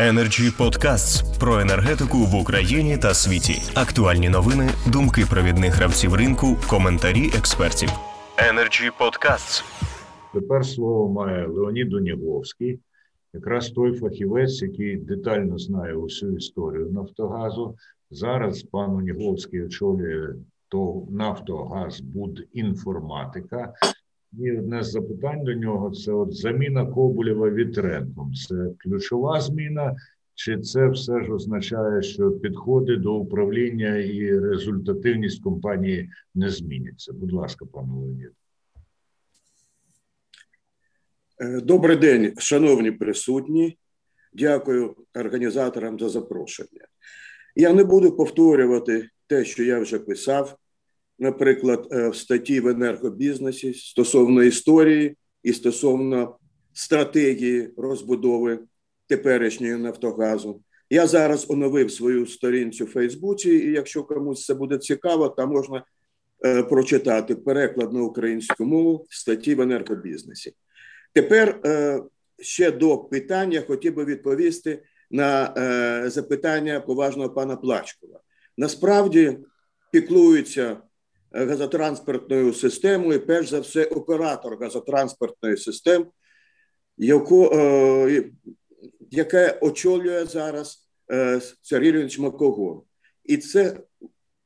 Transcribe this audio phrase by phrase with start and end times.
[0.00, 3.54] Energy Podcasts про енергетику в Україні та світі.
[3.74, 7.88] Актуальні новини, думки провідних гравців ринку, коментарі експертів.
[8.50, 9.64] Energy Podcasts.
[10.34, 12.80] Тепер слово має Леонід Доніговський,
[13.32, 17.76] якраз той фахівець, який детально знає усю історію Нафтогазу.
[18.10, 20.34] Зараз пан Оніговський очолює
[20.68, 22.02] то Нафтогаз
[22.52, 23.72] інформатика.
[24.32, 28.34] І одне з запитань до нього це от заміна Коболєва Вітренком.
[28.34, 29.96] Це ключова зміна,
[30.34, 37.12] чи це все ж означає, що підходи до управління і результативність компанії не зміняться?
[37.12, 38.32] Будь ласка, пане Леонід.
[41.40, 43.78] Е, добрий день, шановні присутні.
[44.32, 46.86] Дякую організаторам за запрошення.
[47.56, 50.56] Я не буду повторювати те, що я вже писав
[51.20, 56.36] наприклад, е, в статті в енергобізнесі стосовно історії і стосовно
[56.72, 58.58] стратегії розбудови
[59.06, 60.62] теперішньої Нафтогазу.
[60.90, 65.84] Я зараз оновив свою сторінцю в Фейсбуці, і якщо комусь це буде цікаво, там можна
[66.44, 70.52] е, прочитати переклад на українську мову статті в енергобізнесі.
[71.12, 72.02] Тепер е,
[72.38, 78.20] ще до питання хотів би відповісти на е, запитання поважного пана Плачкова.
[78.56, 79.38] Насправді
[79.92, 80.76] піклуються
[81.32, 86.06] газотранспортною системою, перш за все, оператор газотранспортної системи,
[86.96, 88.30] яку, е,
[89.10, 92.82] яке очолює зараз е, Сергій Леонідович Макогон.
[93.24, 93.80] І це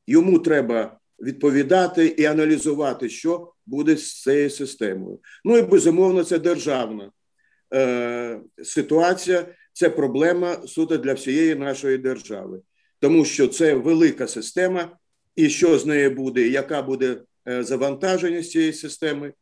[0.07, 5.19] йому треба відповідати і аналізувати, що буде з цією системою.
[5.45, 7.11] Ну і безумовно, це державна
[7.75, 12.61] е, ситуація, це проблема суто для всієї нашої держави,
[13.01, 14.99] тому що це велика система
[15.37, 17.17] і що з нею буде, яка буде
[17.49, 19.33] е, завантаженість цієї системи,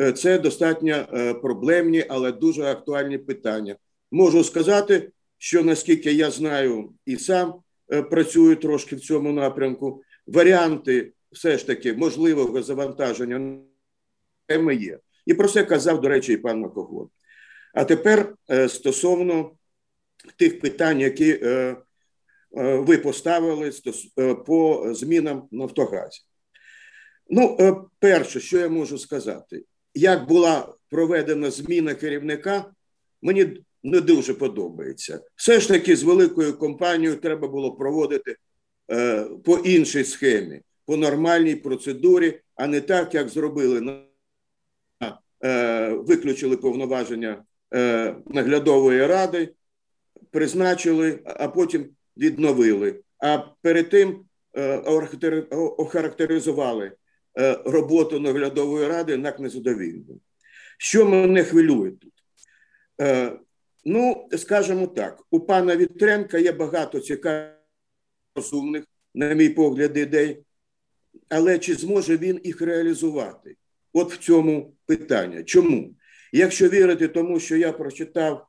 [0.00, 3.76] е, це достатньо е, проблемні, але дуже актуальні питання.
[4.10, 7.54] Можу сказати, що наскільки я знаю і сам
[8.10, 13.58] працюю трошки в цьому напрямку, варіанти все ж таки можливого завантаження
[14.46, 14.98] теми є.
[15.26, 17.08] І про це казав, до речі, і пан Макогон.
[17.74, 18.34] А тепер
[18.68, 19.50] стосовно
[20.36, 21.38] тих питань, які
[22.52, 23.72] ви поставили
[24.18, 26.20] е, по змінам Нафтогазі.
[27.30, 32.72] Ну, е, перше, що я можу сказати, як була проведена зміна керівника,
[33.22, 35.20] мені не дуже подобається.
[35.36, 38.36] Все ж таки, з великою компанією треба було проводити
[39.44, 44.06] по іншій схемі, по нормальній процедурі, а не так, як зробили
[45.90, 47.44] виключили повноваження
[48.26, 49.54] наглядової ради,
[50.30, 51.88] призначили, а потім
[52.20, 54.76] відновили, а перед тим е,
[55.78, 56.92] охарактеризували
[57.38, 60.20] е, роботу наглядової ради як незадовільну.
[60.78, 62.12] Що мене хвилює тут?
[63.00, 63.32] Е,
[63.84, 67.54] ну, скажімо так, у пана Вітренка є багато цікавих
[68.36, 70.42] розумних, на мій погляд, ідей,
[71.28, 73.56] але чи зможе він їх реалізувати?
[73.92, 75.42] От в цьому питання.
[75.42, 75.94] Чому?
[76.32, 78.46] Якщо вірити тому, що я прочитав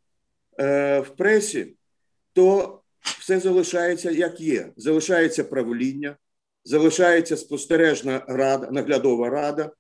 [0.60, 1.76] е, в пресі,
[2.34, 4.72] то все залишається як є.
[4.78, 6.18] Залишається правління,
[6.64, 9.72] залишається спостережна рада, наглядова рада,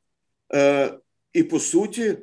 [0.53, 0.93] е,
[1.33, 2.17] і по суті,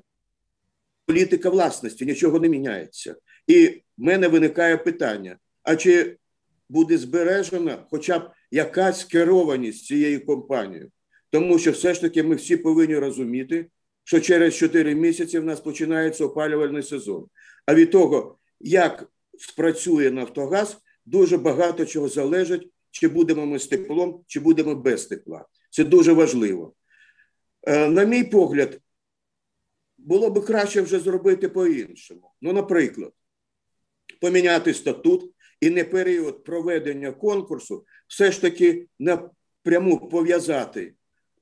[1.06, 3.16] політика власності нічого не міняється.
[3.46, 6.16] І в мене виникає питання: а чи
[6.68, 10.90] буде збережена хоча б якась керованість цією компанією?
[11.30, 13.66] Тому що все ж таки ми всі повинні розуміти,
[14.04, 17.26] що через 4 місяці в нас починається опалювальний сезон.
[17.66, 20.78] А від того, як спрацює Нафтогаз,
[21.10, 25.46] дуже багато чого залежить, чи будемо ми з теплом, чи будемо без тепла.
[25.70, 26.74] Це дуже важливо.
[27.62, 28.80] Е, на мій погляд,
[29.98, 32.30] було б краще вже зробити по-іншому.
[32.40, 33.12] Ну, наприклад,
[34.20, 40.94] поміняти статут і не період проведення конкурсу, все ж таки напряму пов'язати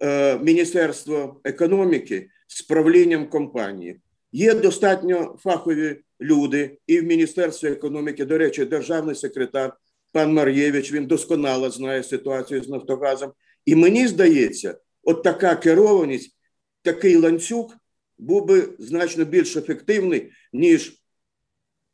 [0.02, 4.00] е, Міністерство економіки з правлінням компанії.
[4.32, 9.76] Є достатньо фахові люди і в Міністерстві економіки, до речі, державний секретар
[10.12, 13.32] пан Мар'євич, він досконало знає ситуацію з Нафтогазом.
[13.64, 16.36] І мені здається, от така керованість,
[16.82, 17.76] такий ланцюг
[18.18, 21.02] був би значно більш ефективний, ніж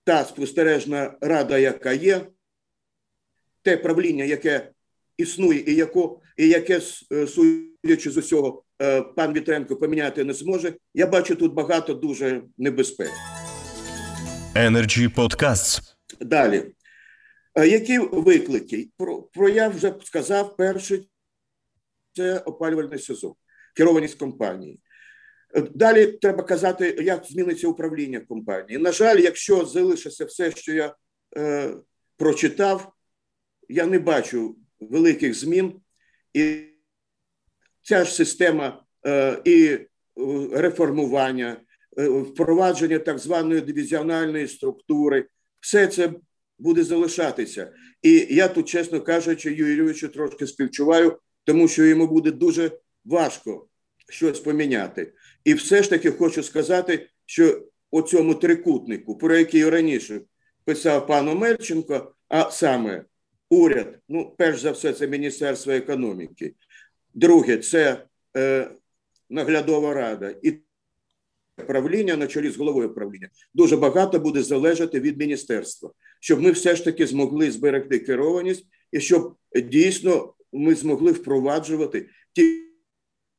[0.05, 2.26] та спостережна рада, яка є,
[3.62, 4.70] те правління, яке
[5.17, 6.81] існує, і яко, і яке,
[7.12, 10.75] е, судячи з усього, е, пан Вітренко поміняти не зможе.
[10.94, 13.11] Я бачу тут багато дуже небезпек.
[14.54, 15.94] Energy Podcasts.
[16.20, 16.75] Далі.
[17.54, 18.88] Е, які виклики?
[18.96, 21.08] Про, про я вже сказав перший
[22.12, 23.34] це опалювальний сезон,
[23.76, 24.81] керованість компанії.
[25.54, 28.78] Е, далі треба казати, як зміниться управління компанії.
[28.78, 30.94] На жаль, якщо залишиться все, що я
[31.37, 31.75] е,
[32.16, 32.93] прочитав,
[33.69, 35.81] я не бачу великих змін,
[36.34, 36.62] і
[37.82, 39.88] ця ж система е, і е,
[40.52, 41.60] реформування,
[41.97, 45.27] впровадження так званої дивізіональної структури,
[45.61, 46.12] все це
[46.59, 47.73] буде залишатися.
[48.03, 52.71] І я тут, чесно кажучи, Юрійовичу трошки співчуваю, тому що йому буде дуже
[53.05, 53.69] важко
[54.09, 55.12] щось поміняти.
[55.44, 60.21] І все ж таки хочу сказати, що у цьому трикутнику, про який раніше
[60.65, 63.05] писав пан Омельченко, а саме
[63.50, 66.55] уряд, ну, перш за все, це Міністерство економіки.
[67.15, 68.05] Друге, це
[68.37, 68.71] е,
[69.31, 70.59] наглядова рада і
[71.56, 76.76] правління на чолі з головою правління дуже багато буде залежати від міністерства, щоб ми все
[76.76, 82.62] ж таки змогли зберегти керованість і щоб дійсно ми змогли впроваджувати ті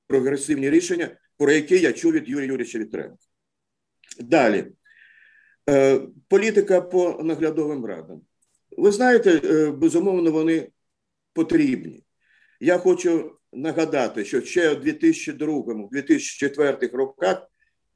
[0.07, 3.18] прогресивні рішення, про які я чув від Юрія Юрійовича Вітренка.
[4.19, 4.65] Далі.
[5.69, 8.21] Е, політика по наглядовим радам.
[8.77, 10.71] Ви знаєте, е, безумовно, вони
[11.33, 12.04] потрібні.
[12.60, 17.48] Я хочу нагадати, що ще у 2002-2004 роках,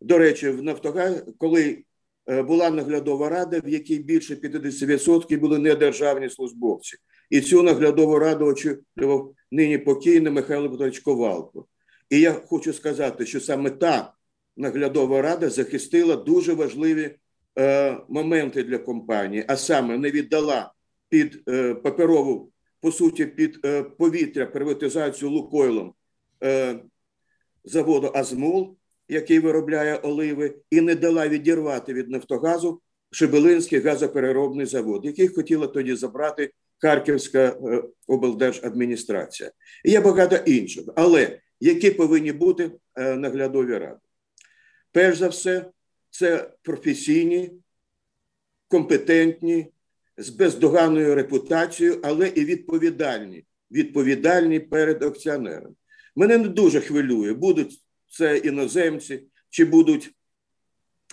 [0.01, 1.83] до речі, в Нафтогаз, коли
[2.29, 6.97] е, була наглядова рада, в якій більше 50% були недержавні службовці,
[7.29, 11.67] і цю наглядову раду очолював нині покійний Михайло Петрович Ковалко.
[12.09, 14.13] І я хочу сказати, що саме та
[14.57, 17.15] наглядова рада захистила дуже важливі
[17.59, 20.73] е, моменти для компанії, а саме не віддала
[21.09, 22.51] під е, паперову,
[22.81, 25.93] по суті, під е, повітря приватизацію Лукойлом
[26.43, 26.79] е,
[27.63, 28.77] заводу Азмул,
[29.09, 32.81] який виробляє оливи, і не дала відірвати від Нафтогазу
[33.11, 36.51] Шебелинський газопереробний завод, який хотіла тоді забрати
[36.81, 39.51] Харківська е, облдержадміністрація.
[39.85, 40.93] І є багато іншого.
[40.95, 43.99] Але які повинні бути е, наглядові ради?
[44.91, 45.65] Перш за все,
[46.09, 47.51] це професійні,
[48.67, 49.71] компетентні,
[50.17, 53.45] з бездоганною репутацією, але і відповідальні.
[53.71, 55.75] Відповідальні перед акціонером.
[56.15, 60.11] Мене не дуже хвилює, будуть це іноземці чи будуть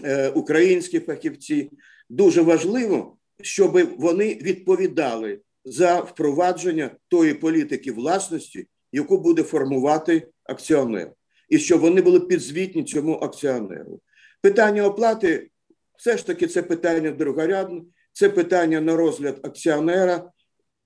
[0.05, 1.71] е, українські фахівці.
[2.09, 11.13] Дуже важливо, щоб вони відповідали за впровадження тої політики власності, яку буде формувати акціонер,
[11.49, 14.01] і щоб вони були підзвітні цьому акціонеру.
[14.43, 15.51] Питання оплати
[15.97, 17.83] все ж таки це питання другорядне,
[18.13, 20.31] це питання на розгляд акціонера,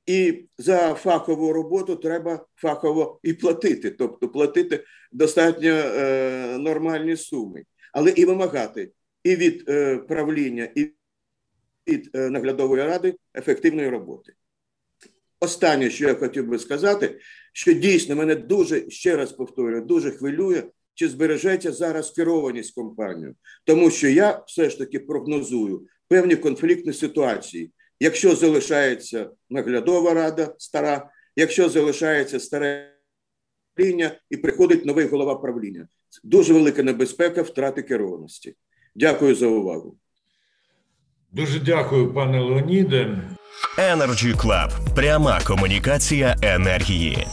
[0.08, 8.10] і за фахову роботу треба фахово і платити, тобто платити достатньо е, нормальні суми, але
[8.10, 8.92] і вимагати
[9.24, 10.92] і від е, правління, і
[11.88, 14.32] від е, наглядової ради ефективної роботи.
[15.40, 17.18] Останнє, що я хотів би сказати,
[17.52, 20.62] що дійсно мене дуже ще раз повторюю, дуже хвилює,
[20.94, 23.34] чи збережеться зараз керованість компанією,
[23.64, 27.72] тому що я все ж таки прогнозую певні конфліктні ситуації.
[28.00, 32.94] Якщо залишається наглядова рада стара, якщо залишається старе
[33.74, 35.88] правління і приходить новий голова правління,
[36.24, 38.54] дуже велика небезпека втрати керованості.
[38.94, 39.96] Дякую за увагу.
[41.32, 43.18] Дуже дякую, пане Леоніде.
[43.78, 44.94] Energy Club.
[44.94, 47.26] Пряма комунікація енергії.